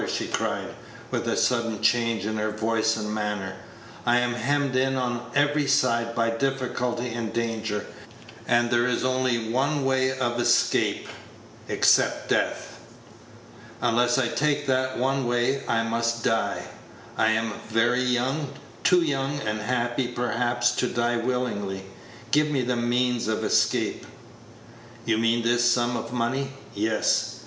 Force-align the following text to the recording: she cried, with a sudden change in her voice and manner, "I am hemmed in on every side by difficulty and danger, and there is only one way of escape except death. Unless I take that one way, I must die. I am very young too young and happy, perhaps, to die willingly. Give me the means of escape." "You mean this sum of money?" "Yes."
she 0.07 0.25
cried, 0.25 0.73
with 1.11 1.27
a 1.27 1.37
sudden 1.37 1.79
change 1.79 2.25
in 2.25 2.35
her 2.37 2.49
voice 2.49 2.97
and 2.97 3.13
manner, 3.13 3.53
"I 4.03 4.17
am 4.17 4.33
hemmed 4.33 4.75
in 4.75 4.95
on 4.95 5.23
every 5.35 5.67
side 5.67 6.15
by 6.15 6.31
difficulty 6.31 7.09
and 7.13 7.31
danger, 7.31 7.85
and 8.47 8.71
there 8.71 8.87
is 8.87 9.05
only 9.05 9.51
one 9.51 9.85
way 9.85 10.17
of 10.17 10.39
escape 10.41 11.07
except 11.67 12.29
death. 12.29 12.79
Unless 13.79 14.17
I 14.17 14.27
take 14.27 14.65
that 14.65 14.97
one 14.97 15.27
way, 15.27 15.61
I 15.67 15.83
must 15.83 16.23
die. 16.23 16.63
I 17.15 17.27
am 17.27 17.53
very 17.69 18.01
young 18.01 18.51
too 18.83 19.03
young 19.03 19.39
and 19.41 19.59
happy, 19.59 20.07
perhaps, 20.07 20.71
to 20.77 20.87
die 20.87 21.17
willingly. 21.17 21.83
Give 22.31 22.49
me 22.49 22.63
the 22.63 22.75
means 22.75 23.27
of 23.27 23.43
escape." 23.43 24.07
"You 25.05 25.19
mean 25.19 25.43
this 25.43 25.63
sum 25.69 25.95
of 25.95 26.11
money?" 26.11 26.53
"Yes." 26.73 27.35